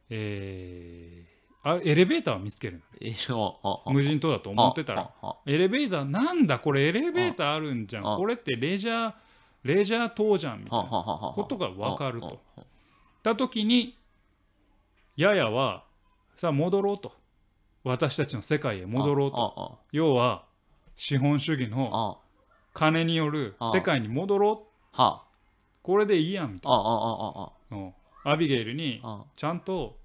[0.10, 1.32] えー
[1.64, 2.82] あエレベーターを見つける
[3.30, 3.82] の。
[3.86, 5.12] 無人島だと思ってたら。
[5.46, 8.14] エレベーターなんだこれエレベーターあるんじゃん。
[8.14, 8.18] あ。
[8.18, 9.14] これってレジャー
[9.64, 10.90] レジャー島じゃんみたいな
[11.36, 12.40] ことが分かると。
[13.24, 13.98] た時に
[15.16, 15.84] ヤヤは
[16.36, 17.14] さあ戻ろうと。
[17.84, 19.80] 私たちの世界へ戻ろうと。
[19.82, 20.46] あ要は
[20.96, 22.20] 資本主義の
[22.74, 24.98] 金による世界に戻ろう。
[25.84, 27.94] これでいいやんみたいな、うん。
[28.24, 29.26] アビゲイルにあ。
[29.36, 29.98] ちゃんと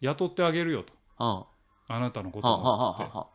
[0.00, 0.94] 雇ってあげるよと。
[1.18, 1.46] あ。
[1.88, 3.30] あなたのことを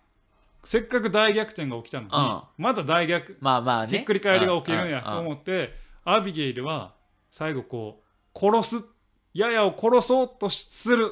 [0.65, 3.91] せっかく大逆転が起きたのにまだ大逆まあまあね。
[3.91, 5.73] ひっくり返りが起きるんやと思って
[6.03, 6.93] アビゲイルは
[7.31, 8.01] 最後こ
[8.35, 8.83] う殺す
[9.33, 11.11] ややを殺そうとする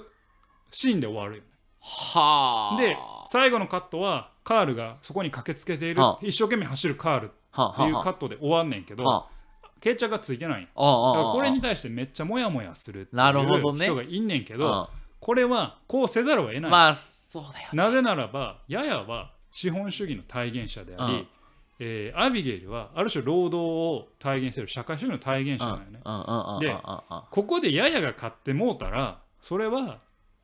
[0.72, 1.48] シーンで終わるよね。
[1.80, 2.78] はあ。
[2.82, 2.98] で
[3.30, 9.28] 最後のカットはカールがそこに駆けつけているは一生懸命走るカールはあっていうはあカットで終わんねんけどは
[9.80, 10.62] 決着がついてない。
[10.62, 13.86] だからあこれに対してめっちゃモヤモヤするってなるほいうどね。
[13.86, 14.90] 人がいんねんけうどん。
[15.20, 16.72] これはこうせざるを得ない。
[16.72, 21.28] まあそうだよなぜならばややは資本主義の体現者であり、うん
[21.80, 26.78] えーアビゲイルはある種労働を体現している社会主義の体現者なんよね、うんうんうんうんでうんうん
[27.32, 30.00] ここでややが買ってもうたらそれは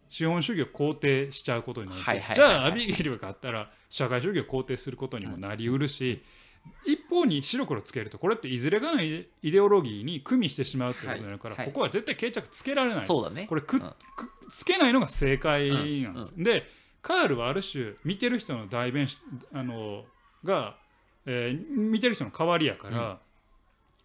[0.09, 6.23] 資本主義を肯定しちゃうことになるし、じゃあアビゲイルが買ったら社会主義を肯定することにもなりうるし、
[6.85, 11.73] 一方に白黒つけるとこれっていずれかのイデオロギーに組みしてしまうってことになるから、はいはい。
[11.73, 13.05] ここは絶対決着つけられない。
[13.05, 13.45] そうだね。
[13.47, 13.89] これくっうん。
[13.89, 13.95] く
[14.51, 15.69] つけないのが正解
[16.01, 16.33] なんです。
[16.35, 16.63] で
[17.01, 19.17] カールはある種見てる人の代弁し
[19.53, 20.03] あの
[20.43, 20.75] が、
[21.25, 23.19] えー見てる人の代わりやから、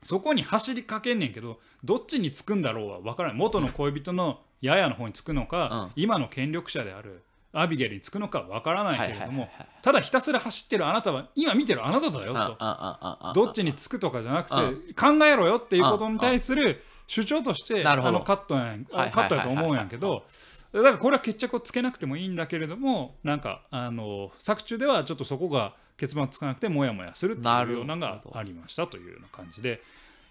[0.02, 9.48] そこに走りかけんねんけどどっちにつくんだろうは分からない元の恋人のヤヤの方につくのか、今の権力者であるアビゲルにつくのか分からないけれども、
[9.82, 13.32] ただひたすら走ってるあなたは今見てるあなただよと。
[13.34, 20.24] どっちにつくとかじゃなくてう考えろよっていうことに対する主張としてあのカットやんカットやと思うんやけど
[20.82, 29.80] だからこれは決着をつけなくてもいいんだけれどもなんかあの作中ではちょっとそこが結末つかなくてモヤモヤするっていうようなのがありましたというような感じで。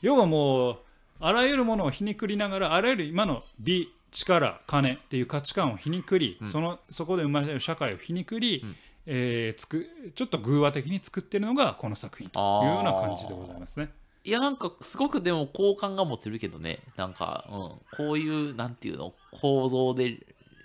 [0.03, 0.77] 要はもう
[1.21, 8.63] あらゆるものを皮肉りながらあらゆる今の美力金っていう価値観を皮肉り、そのそこで生まれる社会を皮肉り、
[9.07, 13.89] えーつくちょっと偶話的に作ってるのがこの作品というような感じでございますね。
[14.25, 16.79] いやなんかすごくでも好感が持てるけどね。
[16.97, 20.19] なんか、うん、こういうなんていうの構造で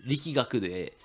[0.07, 0.99] 力学で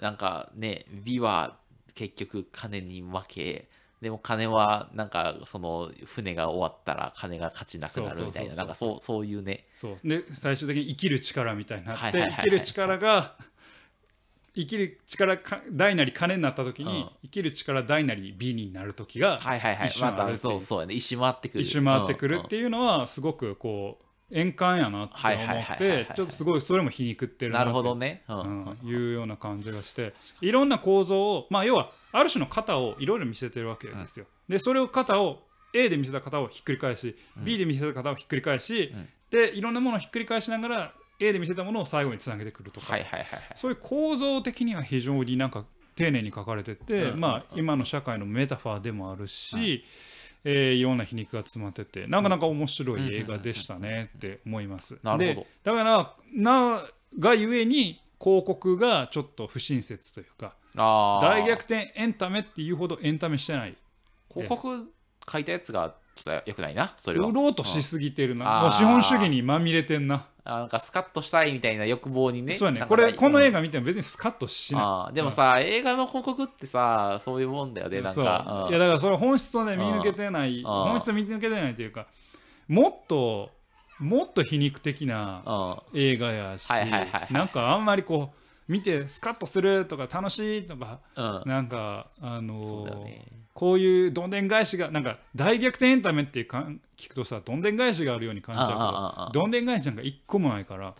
[0.00, 1.56] なんかね美は
[1.94, 3.68] 結局金に負け
[4.04, 9.64] でも金はなんかその船が終わったら金が勝ちなくなるみたいななんかそうそういうね。
[9.74, 9.96] そう。
[10.04, 12.44] で最終的に生きる力みたいになって、はいはいはいはい。
[12.44, 13.34] 生きる力が
[14.54, 17.10] 生きる力か大なり金になった時に、うん。
[17.22, 19.88] 生きる力大なり美になる時がはいはいはい。
[20.00, 20.92] まそうそうやね。
[20.92, 21.62] 一周回ってくる。
[21.62, 34.26] 一周回ってくるっていういうのはすごくこう円環やなって思ってちょっとすごいそれも皮肉ってるなるほどね、ねうんいうような感じがしていろんな構造をまあ要はある種の型をいろいろ見せてるわけですよ。
[34.48, 35.42] でそれを型を
[35.74, 39.08] A で見せた型をひっくり返し、B で見せた型をひっくり返し、うん。
[39.30, 42.96] でいろんなものをひっくり返しながら A で見せたものを最後につなげてくるとか、
[43.56, 45.64] そういう構造的には非常になんか
[45.96, 47.20] 丁寧に書かれてて、うん。
[47.20, 49.84] まあ、今の社会のメタファーでもあるし、
[50.44, 54.98] えーいろんな皮肉が詰まっててなかなか面白い映画でしたねって思います。
[55.02, 55.40] なるほど。
[55.40, 56.82] でだからな
[57.18, 63.76] がゆえに広告がちょっと不親切というか大逆転エンタメっていうほどエンタメしてない
[64.32, 64.92] 広告
[65.30, 67.28] 書いたやつがちょっとよくないなそれは。
[67.28, 68.38] 売ろうとしすぎてるうん。
[68.40, 72.86] なもう資本主義にまみれてんなあなんかスカッとしたいみたいな欲望にねそうやね。
[72.86, 75.14] これこの映画画見ても別にスカッとしない。
[75.14, 78.68] でもさ、映画の広告ってさそういうもんだよねなんか、う。
[78.68, 78.70] ん。
[78.70, 80.64] いやだからそれ本質をね見抜けてないん。
[80.64, 82.06] 本質を見抜けてないというか
[82.68, 83.50] もっと
[83.98, 85.98] もっと皮肉的なうん。
[85.98, 86.68] 映画やし
[87.30, 88.30] なんかあんまりこ
[88.68, 91.42] う見てスカッとするとか楽しいとかうん。
[91.46, 100.94] なんかあのーそうだよねこういうどんでん返しがなんか大逆転エンタメっていうかん聞くとさどんでん返しがあるように感じちゃうああああけどどんでん返しなんか一個もないから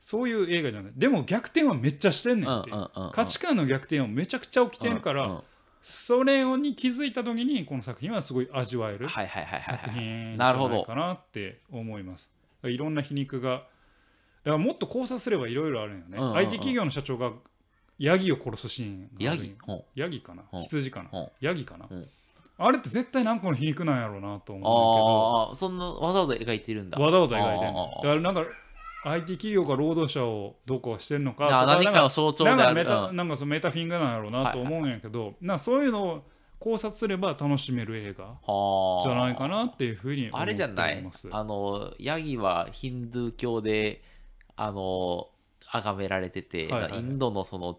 [0.00, 0.92] そういう映画じゃない。
[0.96, 2.70] でも逆転はめっちゃしてんねんって
[3.12, 5.42] 価値観の逆転はめちゃくちゃ起きてるから、
[5.82, 9.28] それに気づいた時にこの作品はすごい味わえる作はい
[9.92, 12.30] 品じなるほどゃないかなって思います。
[12.64, 13.64] いろんな皮肉が。
[14.42, 16.36] だからもっと考察すればいろいろあるんよね、うんうんうん。
[16.38, 17.30] IT 企業の社長が
[18.00, 19.54] ヤギを殺すシーンヤギ？
[19.94, 20.42] ヤギかな？
[20.52, 20.58] う。
[20.58, 21.10] ん羊かな？
[21.12, 21.22] う。
[21.22, 21.86] んヤギかな？
[21.88, 21.94] う。
[21.94, 22.08] ん
[22.58, 26.98] あれって絶対何個の皮肉なんやろうなと思ああそんなわざわざ描いてるんだ。
[26.98, 28.00] うんだけどわざわざ描いてるだ。
[28.02, 28.50] からなんか
[29.04, 32.58] IT 企業が労働者をどうこうしてるのか何かの象徴である。
[32.58, 33.16] なんかメタうん。
[33.16, 35.88] なんかそのメタフィングなんやろうなと思うんやけど、なそうい。
[35.88, 36.22] うのを
[36.58, 39.02] 考察すれば楽しめる映画はあ。
[39.02, 41.02] じゃないかなっていうふうに思っておあれりじゃない？
[41.02, 41.28] ます。
[41.30, 44.02] あのヤギはヒンドゥー教で
[44.56, 45.28] あの
[45.62, 47.00] 崇められてて、はいはいはい。
[47.00, 47.78] インドのその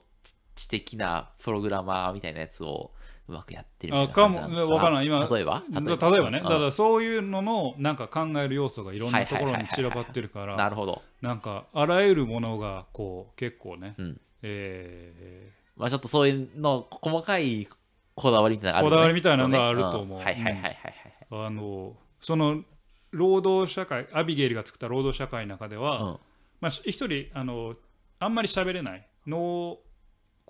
[0.55, 2.91] 知的なプログラマーみたいなやつを
[3.27, 4.61] うまくやってるみたいなあかも感じな。
[4.63, 5.63] のわからない今例えば？
[5.71, 6.43] 例えばね、うん。
[6.43, 14.21] だからそういうののなんか考える要素がいろんなところに散らばってるかならるほど、なんかあらゆるものがこう結構ね、うん。
[14.43, 17.67] えまあ、ちょっとそういうの細かい
[18.15, 18.99] こだわりみたいなのがあるよね。
[18.99, 20.19] こだわりみたいなのがあると思う。
[20.19, 20.33] きっね。
[20.33, 20.35] ん。
[20.35, 22.63] はいはいはいはいはいーあのその
[23.11, 26.19] 労働社会アビゲイルが作った労働社会の中では、うん。
[26.59, 27.75] まあ、し一人あの
[28.19, 29.79] あんまり喋れない脳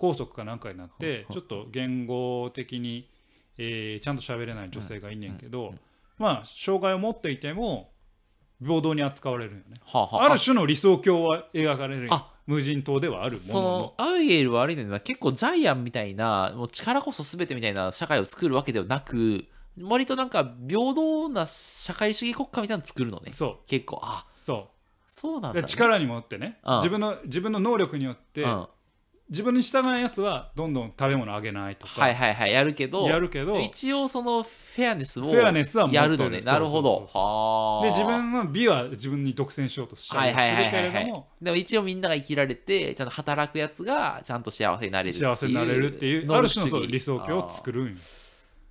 [0.02, 3.08] 梗塞かなんかになってちょっと言語的に、
[3.56, 5.74] えーちゃんと喋れない女性がいんねんけど、
[6.18, 7.92] まあ障害を持っていても
[8.60, 9.64] 平等に扱われるよね。
[9.84, 10.34] はあはあ。
[10.34, 12.28] る種の理想郷は描かれるあ。
[12.46, 13.62] 無人島ではあるもその。
[13.62, 15.00] ののアビゲイルはあれね。
[15.00, 19.44] 結構ジャイアンみたいなもう力こそ全てみたいな社会を作るわけではなく
[19.80, 23.32] 割となんか平等な社会主義国家みたいなの作るのね。
[23.32, 23.56] そう。
[23.66, 24.00] 結構。
[24.02, 24.70] あそ
[25.06, 26.58] そうなんだ、ね、力にもってね。
[26.64, 26.76] うん。
[26.78, 28.66] 自分の自分の能力によって、うん、
[29.32, 32.52] 自分に従うやつはどんどん食べ物あげないとか、はいはいはい。
[32.52, 36.42] やるけどやるけど一応そのフェアネスをフェアネスはやるのね。
[36.42, 37.08] なるほど。
[37.12, 37.84] はあ。
[37.84, 47.98] で自分の美は自分に独占しようとしちゃうするけれどもでも一応みんなが生きられてちゃんと働くやつがちゃんと幸せになれる幸せになれるっていう能ある種のそう理想郷を作るん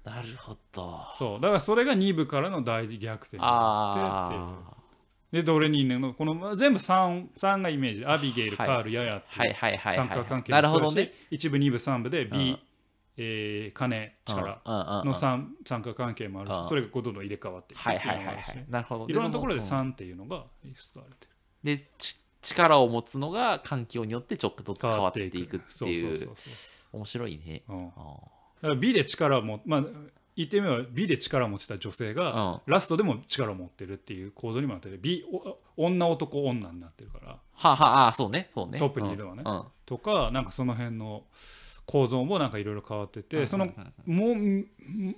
[0.03, 0.99] なるほど。
[1.15, 1.41] そう。
[1.41, 4.75] だからそれが2部からの大逆転になってっていう。
[4.77, 4.80] あ
[5.31, 6.13] でどれにいんねんの？
[6.13, 8.05] この全部 3, 3がイメージ。
[8.05, 8.67] アビゲイル、はい。
[8.67, 11.13] カールヤヤっていはいはいはい三角関係なるほどね。
[11.29, 12.59] 一部2部3部で B、うん。
[13.17, 14.61] えー金力
[15.05, 16.65] の三三角関係もあるし、うん。
[16.65, 19.07] それがどんどん入れ替わっていくってはいはいなるほど。
[19.07, 19.89] いろんなところでそのうん。
[19.89, 26.29] 3っていうのが使われてるでち力を持つのが環境によってちょっとずつ変わっていくっていう。
[26.91, 27.63] 面白いね。
[27.67, 28.01] そう、うん、だあ
[28.63, 29.83] から美で力を持まあ
[30.41, 34.99] 言ってみれば美で力を持ってた女性が、ラストでも力を持ってるっていう構造にもなってる。
[35.01, 35.23] 美
[35.77, 37.39] お女男女になってるからは
[37.71, 38.49] あはあそうね。
[38.53, 38.79] そうね。
[38.79, 39.43] トップにいるのはね。
[39.45, 39.53] うん。
[39.53, 39.63] うん。
[39.85, 41.23] とかなんかその辺の
[41.85, 43.67] 構造もなんかいろいろ変わってて、その
[44.05, 44.65] もう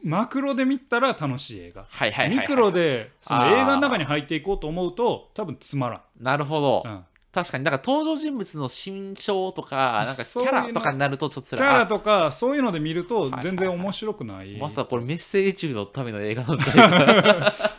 [0.03, 6.83] マクロで見たら楽しい映画、はいはいはいはいミクロでその映画の中に入っていこうと思うと多分つまらん、なるほど。
[6.85, 16.69] うん確かに、だから登場人物の心象とか、なんかキャラとかになると、ちょっとそキャラとかそういうので見るとはい全然面白くない、まさかこれメッセージのための映画なんだよ。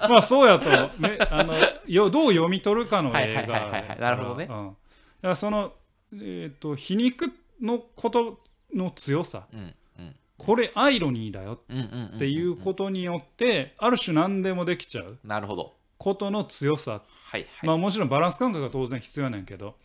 [0.10, 1.54] まあそうやと、ね、あの
[1.86, 4.00] よどう読み取るかの映はいはいはいはいはい。
[4.00, 4.48] なるほどね。
[4.48, 4.68] 画うん。
[4.68, 5.72] だからその、
[6.14, 8.40] えー、と皮肉のこと
[8.74, 9.46] の強さ。
[9.52, 10.16] うんうん。
[10.36, 15.16] これアイロニーだよっていうことによってある種何でもできちゃう。
[15.22, 15.74] なるほど。
[16.04, 16.92] ことの強さ。
[16.92, 17.66] はいはい。
[17.66, 19.76] まあもちろんバランス感覚が当然必要やねんけど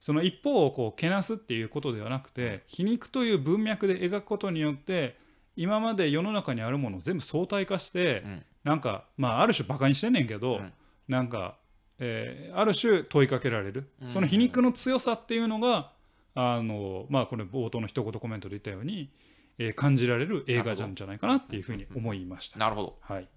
[0.00, 5.16] その一方をこうけなすっていうことではなくて皮肉という文脈で描くことによって
[5.54, 8.42] 今まで世の中にあるものを全部相対化して、うん。
[8.64, 10.72] なんかまあある種バカにしてんねんけど、うん。
[11.08, 11.56] なんか、
[11.98, 14.10] えーある種問いかけられる、うん。
[14.10, 15.92] その皮肉の強さっていうのが
[16.34, 19.10] あのまあこれ冒頭の一言コメントで言ったように、
[19.58, 22.58] えー感じられる映画なんじゃないかなっていうふうに思いました。
[22.58, 22.96] なるほど。
[23.02, 23.28] はい、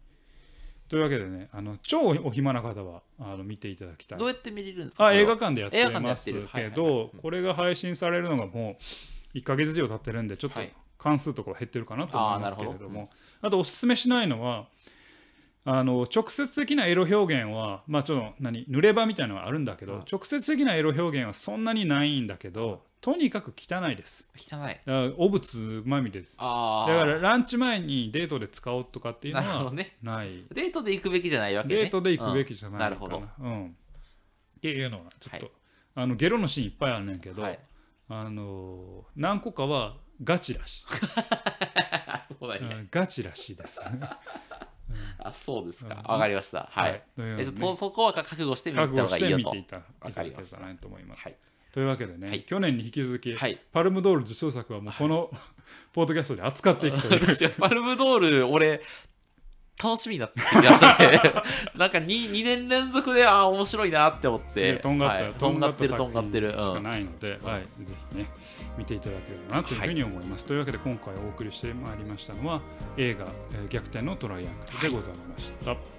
[0.87, 4.19] というわけでねあの超お暇な方はあの見ていただきたい。
[4.19, 5.07] どうやって見れるんですか？
[5.07, 8.77] あ映画こ館でやってますけどはいこれは配信されるのがも
[9.33, 10.73] う1ヶ月以上経ってるんでちょっとはい。
[10.97, 13.09] 関数とかは減ってるかなと思いますけれども。
[13.41, 14.67] あとおすすめしないのは
[15.67, 24.67] あの直接的なエロ表現はまあちょっと何濡れ場みたいなのがあるんだけど直接的なエロ表現はそんなにないんだけどとにかく汚いですれ汚い。
[24.67, 26.37] だから汚物まみれです。
[26.37, 29.95] だからランチ前にデートで使おうとかっていうのはなるほどね。
[30.01, 31.75] デートで行くべきじゃないわけね。
[31.75, 33.47] デートで行くべきじゃないかな,、うんなるほど。
[33.47, 35.55] うん、っていうのはちょっと、はい
[35.97, 37.59] あのゲロのシーンいっぱいあるねんけど、はい。
[38.09, 40.85] あの何個かはガチらしい、
[42.37, 42.75] そうだね。
[42.75, 43.79] うんガチらしいです。
[45.19, 45.95] あ、そうですか。
[45.95, 46.67] うんわかりました。
[46.71, 47.03] はい。
[47.15, 49.45] といそそこは覚悟してみた方がいいよと。
[49.45, 51.23] 見ていただわかりましたけたらなと思います。
[51.23, 51.35] はい
[51.75, 53.59] というわけでね、はい去年に引き続き、はい。
[53.73, 55.29] パルムドール受賞作はもうこの、
[55.91, 57.19] ポッドキャストで扱っていくとい
[57.59, 58.81] パルムドール、俺、
[59.83, 61.21] 楽しみになってきましたね。
[61.75, 64.73] なんか 2, 2年連続で、ああ、面白いなって思って。
[64.77, 66.49] とんがった、はいとんがってる、とんがってる。
[66.51, 66.83] しかうん。
[66.83, 68.29] ないので、はい、ぜひね、
[68.77, 70.45] 見ていただければなというふうに思います。
[70.45, 72.61] というわけで、今回お送りしてまいりましたのは、
[72.97, 75.94] 映画、えー逆転のトライアングルでございました。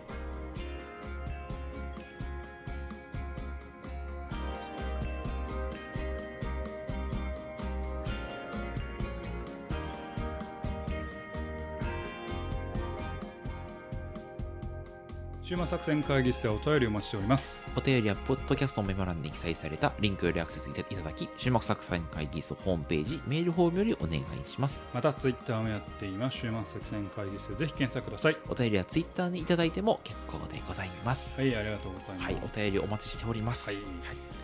[15.46, 17.64] 週末作戦会議室でお便りをお待ちしております。
[17.76, 24.84] お便りは、ポッドキャストのメモ欄に記載されたリンクよりアクセスいただき、終幕作戦会議室ホームページ、メールフォームよりお願いします。
[24.92, 26.38] また、ツイッターもやっています。
[26.38, 28.36] 週末作戦会議室でぜひ検索ください。
[28.48, 31.40] お便りはツイッターにいただいても結構でございます。
[31.40, 32.24] はい、ありがとうございます。
[32.24, 33.70] はい、お便りお待ちしております。
[33.70, 33.78] はい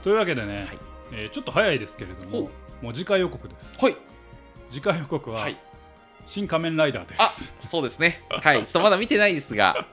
[0.05, 0.79] というわけでね、はい
[1.15, 3.73] えーちょっと早いですけれどほも、もう次回予告です。
[3.77, 3.97] はい。
[4.71, 5.57] 次回予告は、はい。
[6.27, 7.53] 新仮面ライダーであす。
[7.59, 8.23] そうですね。
[8.31, 8.59] はい。
[8.59, 9.85] ちょっとまだ見てないですが、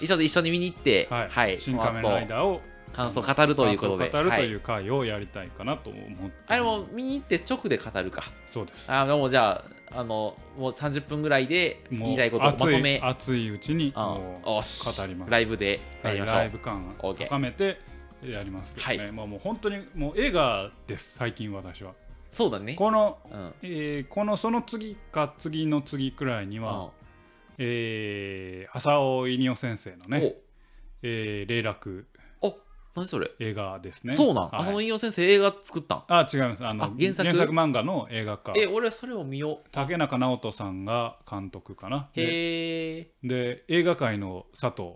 [0.00, 1.58] 一緒に一緒に見に行って、はい、はい。
[1.58, 2.28] 新仮面ライー。
[2.28, 2.60] ダーを
[2.92, 4.10] 感想を語るということで。
[4.10, 8.24] 感想を語るとはいいう回をやりたいかなと思って、あれも見に行って直で語るか。
[8.46, 8.92] そうです。
[8.92, 16.36] あもうじゃあ、あの、もう30分ぐらいでもう言いたいことをまと熱いめ、熱いうちにあもう語りますライブでやりましょう。
[16.36, 17.78] ライブ感を高めて
[18.24, 21.92] やりますけどね、はいまあもう本当にもう映画です最近私は
[22.32, 22.74] そうだね。
[22.74, 23.54] この、うん。
[23.62, 26.90] えーこのその次か次の次くらいには、
[27.58, 30.34] えー浅尾稲夫先生のね、
[31.02, 32.06] えー霊落
[32.42, 32.58] おお
[32.94, 34.14] 何それ、映画ですね。
[34.14, 34.60] そうなん、はい。
[34.62, 36.04] 浅野引用先生映画作ったん？
[36.08, 36.64] あ違います。
[36.66, 37.28] あのあ原作？
[37.52, 38.52] 漫画の映画化。
[38.56, 39.68] え、俺それを見よう。
[39.70, 42.08] 竹中直人さんが監督かな。
[42.14, 43.10] でへえ。
[43.22, 44.94] で映画界の佐藤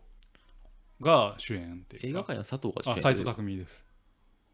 [1.01, 2.92] が主演って映画界の佐藤が主演？
[2.99, 3.85] あ斎藤匠です。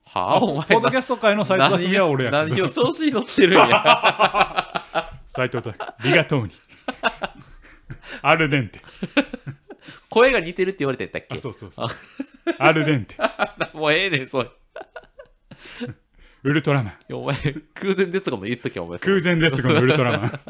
[0.09, 4.73] はあ、お前ポッドキャスト界の斎藤匠は俺や何を調子に乗ってるんや。
[5.27, 6.53] 斎藤匠リガトーニ
[8.23, 8.81] アルデンテ。
[10.11, 11.35] 声が似てるって言われてたっけ？
[11.37, 11.89] あそうそうそう。
[12.59, 13.17] アルデンテ。
[13.75, 14.51] もうええねん、それ。
[16.43, 17.15] ウルトラマン。
[17.15, 17.35] お前、
[17.75, 18.99] 空前絶後の言っときゃ、お前。
[18.99, 20.31] 空前絶後のウルトラマン。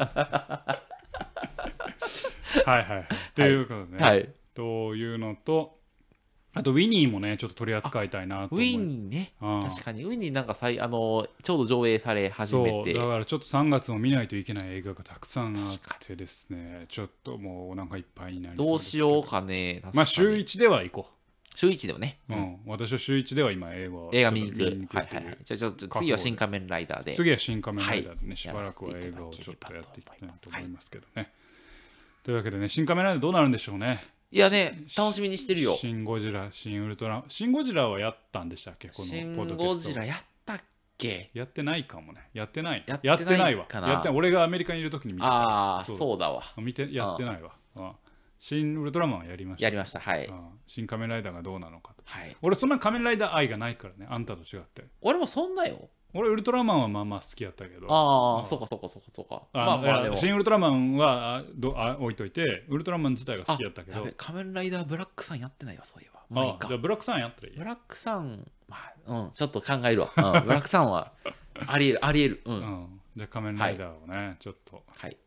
[2.65, 3.07] はいはいはい。
[3.35, 4.29] ということでね、はい。
[4.53, 5.76] というのと
[6.57, 9.33] あとウィニーもねちょっと取り扱いたいなと思いウィニーね。
[9.41, 9.61] うん。
[9.61, 12.93] 確かに、ウィニーなんかさいあのちょうど上映され始そめて。
[12.93, 12.97] う。
[12.97, 15.63] だからちょっと3月も見ないといけない映画がたくさんあっ
[15.99, 16.85] てですね。
[16.89, 18.75] ちょっともうお腹いっぱいになりそうど。
[18.75, 19.75] うしようかね。
[19.75, 19.95] 確かに。
[19.95, 21.09] まあ週1では行こ
[21.55, 22.19] 週一でもね。
[22.29, 22.57] う、うん。
[22.67, 24.95] 私は週1では今映画を映画見に行く。
[24.95, 25.37] はいはいはい。
[25.43, 27.15] じゃあ、ちょっと次は新仮面ライダーで。
[27.15, 28.37] 次は新仮面ライダーでね、はい。
[28.37, 31.31] しばらくは映画をちょっとやっていきたいなと思いますけどね、
[32.23, 35.75] というわけでね新仮面ライダーどうなるんでしょうねいやね、楽しみにしてるよ。
[35.75, 38.89] シン・ゴジラ、シン・ウルトラ、シン・ゴジラはやったんでしたっけ？
[38.89, 39.89] このシン・ポッドキャゴスト。
[39.89, 40.59] ジラやったっ
[40.97, 41.29] け？
[41.33, 42.29] やってないかもね。
[42.33, 42.83] やってない。
[42.85, 43.65] やってないわ。
[43.65, 43.87] かな。
[43.87, 46.17] やって俺がアメリカにいる時に見てああ、そう。
[46.17, 46.43] だわ。
[46.57, 47.53] 見てやってないわ。
[47.75, 47.91] うん
[48.39, 49.65] 新ウルトラマンはやりました。
[49.65, 49.99] やりました。
[49.99, 50.25] はい。
[50.25, 52.03] うん新仮面ライダーがどうなのかと。
[52.05, 52.35] はい。
[52.41, 54.05] 俺そんな仮面ライダー愛がないからね。
[54.09, 54.85] あんたと違って。
[55.01, 57.87] 俺もそんなよ俺ウルトラマンはまあまあ好きやったけど。
[57.89, 58.45] ああうん。
[58.45, 59.43] そうかそうかそうかそうか。
[59.53, 60.17] あまあまあでも。
[60.17, 64.05] 新ウルトラマンはあどあ置いといてウルトラマン自体が好きやったけど。
[64.17, 66.21] 仮面ライダーブラックさんやってないわそういえば。
[66.29, 66.67] まあいいか。
[66.67, 71.13] あじゃあブラックさんやったらいいブラックさんまあうんちょっと考えるわ、うん、 ブラックさんは
[71.67, 75.17] ありえるありえるうん、うん、じゃあ仮面ライダーをね、ちょっとはい。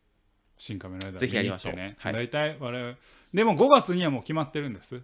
[0.59, 1.73] 新仮面ライダーぜひやりましょう。
[1.75, 2.13] 見に行ってはい。
[2.15, 2.97] ね、大体我々
[3.33, 5.03] でも5月にはもう決まってるんです、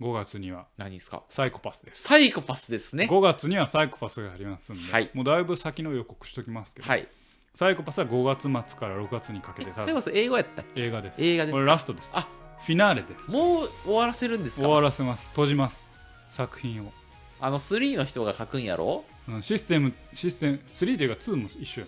[0.00, 0.66] 5月には。
[0.76, 1.22] 何ですか？
[1.30, 2.02] サイコパスです。
[2.02, 3.08] サイコパスですね。
[3.10, 5.10] 5月にはサイコパスがありますんで、はい。
[5.14, 7.08] もうだいぶ先の予告しときますけど、はい。
[7.54, 9.84] サイコパスは5月末から6月にかけて多分。
[9.86, 10.84] サイコパス英語やったっけ？
[10.84, 11.22] 映画です。
[11.22, 11.58] 映画ですか？
[11.58, 12.10] これラストです。
[12.12, 12.28] あ。
[12.58, 13.30] フィナーレです。
[13.30, 15.28] もう終わらせるんです終わからせます。
[15.28, 15.88] 閉じます。
[16.28, 16.92] 作品を、
[17.40, 19.04] あの3の人が書くんやろ？
[19.28, 21.86] うん、システムシステム3というか2も一緒や、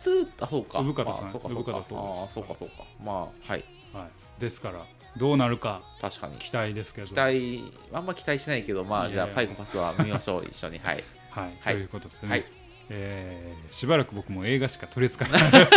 [0.00, 0.78] 2あそうか。
[0.78, 1.22] 産方さん。
[1.22, 1.72] まあそうかそうか。
[1.72, 2.84] 産方とああそうかそうか。
[3.04, 3.16] まあ
[3.52, 3.64] はい。
[3.92, 4.06] は
[4.38, 4.84] い、ですから
[5.18, 6.36] どうなるか確かに。
[6.36, 7.06] 期待ですけど。
[7.06, 10.78] 期待あんま期待しないけどまあじゃあサイコパスは見ましょう一緒に。
[10.78, 11.04] はい。
[11.30, 11.74] はい、はい。
[11.74, 12.44] ということでね、はい。
[12.90, 15.68] えーしばらく僕も映画しか取り扱えない。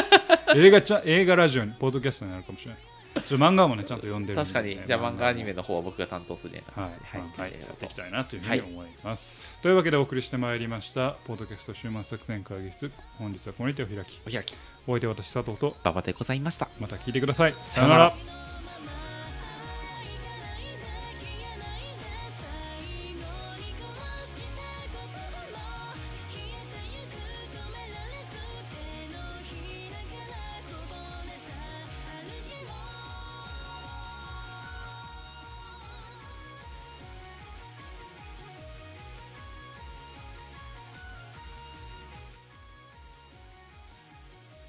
[0.56, 2.92] 映画ちゃ映画ラジオにポッドキャストになるかもしれないです。
[3.26, 4.44] ちょ漫画もねちゃんと読んでるんで。
[4.44, 4.80] 確かに。
[4.86, 7.52] じゃあ漫画アニメのの方は僕が担当するようなはい感じではい。
[7.52, 7.62] はい、はい。
[7.62, 12.92] やっていきたいなというふうに思います、というわけでお送りしてまいりましたポッドキャスト週末作戦会議室。
[13.18, 14.22] 本日はこのにてお開き。
[14.26, 14.56] お開き。
[14.88, 15.76] お相手は私佐藤と。
[15.84, 16.70] 馬場でございました。
[16.80, 17.56] また聞いてください。
[17.64, 18.14] さようなら